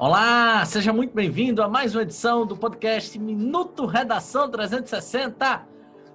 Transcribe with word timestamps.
Olá, 0.00 0.64
seja 0.64 0.94
muito 0.94 1.14
bem-vindo 1.14 1.62
a 1.62 1.68
mais 1.68 1.94
uma 1.94 2.00
edição 2.00 2.46
do 2.46 2.56
podcast 2.56 3.18
Minuto 3.18 3.84
Redação 3.84 4.50
360. 4.50 5.68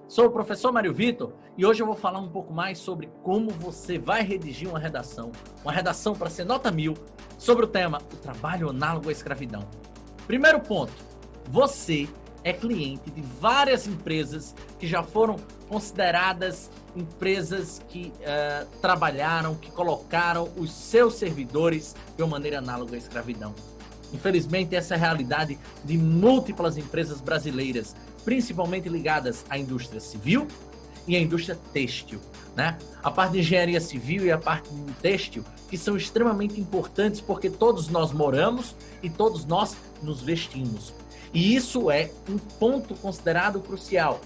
Sou 0.08 0.26
o 0.26 0.30
professor 0.32 0.72
Mário 0.72 0.92
Vitor 0.92 1.32
e 1.56 1.64
hoje 1.64 1.84
eu 1.84 1.86
vou 1.86 1.94
falar 1.94 2.18
um 2.18 2.26
pouco 2.26 2.52
mais 2.52 2.78
sobre 2.78 3.08
como 3.22 3.48
você 3.50 3.96
vai 3.96 4.24
redigir 4.24 4.68
uma 4.68 4.80
redação, 4.80 5.30
uma 5.62 5.70
redação 5.70 6.16
para 6.16 6.28
ser 6.28 6.42
nota 6.42 6.68
mil, 6.72 6.94
sobre 7.38 7.64
o 7.64 7.68
tema 7.68 7.98
o 8.12 8.16
trabalho 8.16 8.70
análogo 8.70 9.08
à 9.08 9.12
escravidão. 9.12 9.62
Primeiro 10.26 10.58
ponto, 10.58 10.92
você 11.48 12.08
é 12.46 12.52
cliente 12.52 13.10
de 13.10 13.20
várias 13.40 13.88
empresas 13.88 14.54
que 14.78 14.86
já 14.86 15.02
foram 15.02 15.34
consideradas 15.68 16.70
empresas 16.94 17.82
que 17.88 18.12
uh, 18.20 18.66
trabalharam, 18.80 19.56
que 19.56 19.68
colocaram 19.72 20.48
os 20.56 20.72
seus 20.72 21.14
servidores 21.14 21.96
de 22.16 22.22
uma 22.22 22.30
maneira 22.30 22.58
análoga 22.58 22.94
à 22.94 22.98
escravidão. 22.98 23.52
Infelizmente, 24.14 24.76
essa 24.76 24.94
é 24.94 24.96
a 24.96 25.00
realidade 25.00 25.58
de 25.84 25.98
múltiplas 25.98 26.78
empresas 26.78 27.20
brasileiras, 27.20 27.96
principalmente 28.24 28.88
ligadas 28.88 29.44
à 29.50 29.58
indústria 29.58 30.00
civil 30.00 30.46
e 31.06 31.16
à 31.16 31.20
indústria 31.20 31.58
têxtil. 31.72 32.20
Né? 32.54 32.78
A 33.02 33.10
parte 33.10 33.32
de 33.32 33.40
engenharia 33.40 33.80
civil 33.80 34.24
e 34.24 34.32
a 34.32 34.38
parte 34.38 34.68
de 34.70 34.92
têxtil, 34.94 35.44
que 35.68 35.76
são 35.76 35.96
extremamente 35.96 36.60
importantes 36.60 37.20
porque 37.20 37.50
todos 37.50 37.88
nós 37.88 38.12
moramos 38.12 38.74
e 39.02 39.10
todos 39.10 39.44
nós 39.44 39.76
nos 40.02 40.22
vestimos. 40.22 40.94
E 41.34 41.54
isso 41.54 41.90
é 41.90 42.10
um 42.28 42.38
ponto 42.38 42.94
considerado 42.94 43.60
crucial. 43.60 44.20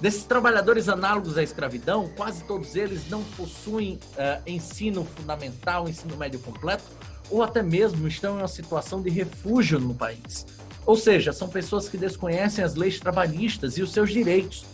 Desses 0.00 0.24
trabalhadores 0.24 0.88
análogos 0.88 1.38
à 1.38 1.42
escravidão, 1.44 2.10
quase 2.16 2.42
todos 2.42 2.74
eles 2.74 3.08
não 3.08 3.22
possuem 3.22 4.00
uh, 4.14 4.42
ensino 4.44 5.04
fundamental, 5.04 5.88
ensino 5.88 6.16
médio 6.16 6.40
completo, 6.40 6.82
ou 7.30 7.42
até 7.42 7.62
mesmo 7.62 8.08
estão 8.08 8.34
em 8.34 8.38
uma 8.38 8.48
situação 8.48 9.00
de 9.00 9.08
refúgio 9.08 9.78
no 9.78 9.94
país. 9.94 10.44
Ou 10.84 10.96
seja, 10.96 11.32
são 11.32 11.48
pessoas 11.48 11.88
que 11.88 11.96
desconhecem 11.96 12.64
as 12.64 12.74
leis 12.74 12.98
trabalhistas 12.98 13.78
e 13.78 13.82
os 13.82 13.92
seus 13.92 14.10
direitos. 14.10 14.64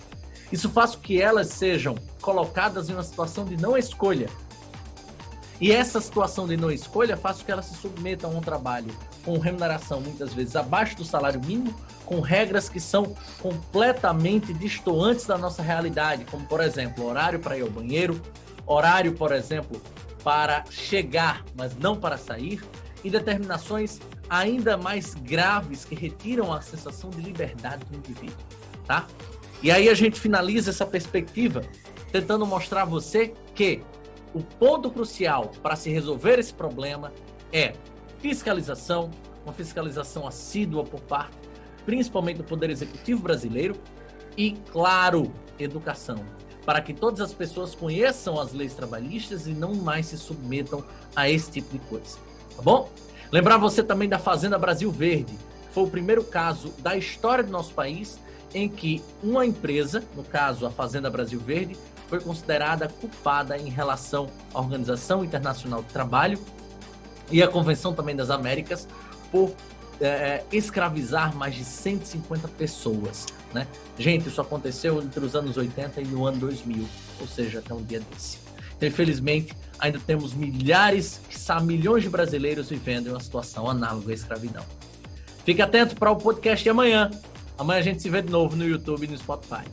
Isso 0.51 0.69
faz 0.71 0.95
com 0.95 1.03
que 1.03 1.21
elas 1.21 1.49
sejam 1.49 1.97
colocadas 2.21 2.89
em 2.89 2.95
uma 2.95 3.03
situação 3.03 3.45
de 3.45 3.57
não 3.57 3.77
escolha. 3.77 4.29
E 5.61 5.73
essa 5.73 6.01
situação 6.01 6.47
de 6.47 6.57
não 6.57 6.71
escolha 6.71 7.17
faz 7.17 7.39
com 7.39 7.45
que 7.45 7.53
elas 7.53 7.67
se 7.67 7.75
submetam 7.75 8.31
a 8.31 8.35
um 8.35 8.41
trabalho 8.41 8.95
com 9.25 9.39
remuneração 9.39 10.01
muitas 10.01 10.33
vezes 10.33 10.55
abaixo 10.57 10.97
do 10.97 11.05
salário 11.05 11.41
mínimo, 11.45 11.75
com 12.07 12.21
regras 12.21 12.69
que 12.69 12.81
são 12.81 13.15
completamente 13.41 14.55
distantes 14.55 15.27
da 15.27 15.37
nossa 15.37 15.63
realidade, 15.63 16.25
como 16.25 16.47
por 16.47 16.61
exemplo, 16.61 17.05
horário 17.05 17.39
para 17.41 17.59
ir 17.59 17.63
ao 17.63 17.69
banheiro, 17.69 18.21
horário, 18.67 19.13
por 19.13 19.33
exemplo, 19.33 19.83
para 20.23 20.65
chegar, 20.71 21.45
mas 21.55 21.77
não 21.77 21.97
para 21.97 22.17
sair, 22.17 22.63
e 23.05 23.11
determinações 23.11 23.99
ainda 24.29 24.77
mais 24.77 25.15
graves 25.15 25.85
que 25.85 25.95
retiram 25.95 26.53
a 26.53 26.61
sensação 26.61 27.11
de 27.11 27.21
liberdade 27.21 27.85
do 27.87 27.97
indivíduo, 27.97 28.37
tá? 28.87 29.07
E 29.63 29.71
aí 29.71 29.89
a 29.89 29.95
gente 29.95 30.21
finaliza 30.21 30.71
essa 30.71 30.87
perspectiva 30.87 31.63
tentando 32.13 32.47
mostrar 32.47 32.83
a 32.83 32.85
você 32.85 33.35
que 33.55 33.83
o 34.35 34.43
ponto 34.43 34.91
crucial 34.91 35.51
para 35.63 35.77
se 35.77 35.91
resolver 35.91 36.39
esse 36.39 36.53
problema 36.53 37.13
é 37.53 37.73
fiscalização, 38.19 39.11
uma 39.45 39.53
fiscalização 39.53 40.27
assídua 40.27 40.85
por 40.85 41.01
parte 41.01 41.49
principalmente 41.89 42.37
do 42.37 42.45
Poder 42.45 42.69
Executivo 42.69 43.23
brasileiro 43.23 43.75
e, 44.37 44.51
claro, 44.71 45.33
educação 45.59 46.23
para 46.67 46.83
que 46.83 46.93
todas 46.93 47.23
as 47.23 47.33
pessoas 47.33 47.75
conheçam 47.75 48.39
as 48.39 48.53
leis 48.53 48.75
trabalhistas 48.75 49.47
e 49.47 49.53
não 49.53 49.73
mais 49.75 50.05
se 50.05 50.19
submetam 50.19 50.85
a 51.17 51.31
esse 51.31 51.51
tipo 51.51 51.73
de 51.73 51.79
coisa. 51.87 52.19
Tá 52.59 52.63
bom? 52.63 52.91
Lembrar 53.31 53.57
você 53.57 53.85
também 53.85 54.09
da 54.09 54.19
Fazenda 54.19 54.59
Brasil 54.59 54.91
Verde. 54.91 55.39
Foi 55.71 55.85
o 55.85 55.87
primeiro 55.89 56.25
caso 56.25 56.75
da 56.81 56.97
história 56.97 57.45
do 57.45 57.53
nosso 57.53 57.73
país 57.73 58.19
em 58.53 58.69
que 58.69 59.01
uma 59.23 59.47
empresa, 59.47 60.03
no 60.17 60.25
caso 60.25 60.67
a 60.67 60.71
Fazenda 60.71 61.09
Brasil 61.09 61.39
Verde, 61.39 61.77
foi 62.09 62.19
considerada 62.19 62.89
culpada 62.89 63.57
em 63.57 63.69
relação 63.69 64.29
à 64.53 64.59
Organização 64.59 65.25
Internacional 65.25 65.83
do 65.83 65.93
Trabalho 65.93 66.37
e 67.31 67.41
à 67.45 67.47
Convenção 67.47 67.95
também 67.95 68.17
das 68.17 68.29
Américas 68.29 68.89
por 69.31 69.53
é, 70.01 70.43
escravizar 70.51 71.37
mais 71.37 71.55
de 71.55 71.65
150 71.65 72.49
pessoas. 72.49 73.27
Né? 73.55 73.69
Gente, 73.97 74.29
isso 74.29 74.41
aconteceu 74.41 75.01
entre 75.01 75.25
os 75.25 75.37
anos 75.37 75.57
80 75.57 76.01
e 76.01 76.07
o 76.13 76.27
ano 76.27 76.39
2000, 76.39 76.85
ou 77.21 77.29
seja, 77.29 77.61
até 77.61 77.73
um 77.73 77.85
dia 77.85 78.01
desse. 78.01 78.48
Infelizmente, 78.81 79.55
ainda 79.79 79.99
temos 79.99 80.35
milhares, 80.35 81.21
quiçá 81.29 81.61
milhões 81.61 82.03
de 82.03 82.09
brasileiros 82.09 82.71
vivendo 82.71 83.09
em 83.09 83.11
uma 83.11 83.21
situação 83.21 83.69
análoga 83.69 84.13
à 84.13 84.15
escravidão. 84.15 84.65
Fique 85.45 85.63
atento 85.63 85.97
para 85.97 86.11
o 86.11 86.17
podcast 86.17 86.63
de 86.63 86.71
amanhã. 86.71 87.11
Amanhã 87.57 87.81
a 87.81 87.83
gente 87.83 88.03
se 88.03 88.11
vê 88.11 88.23
de 88.23 88.31
novo 88.31 88.55
no 88.55 88.67
YouTube 88.67 89.05
e 89.05 89.09
no 89.09 89.17
Spotify. 89.17 89.65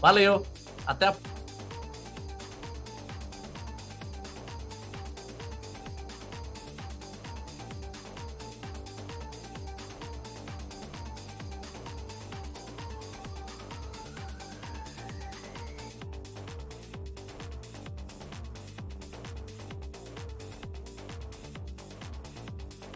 Valeu, 0.00 0.44
até 0.86 1.06
a 1.06 1.14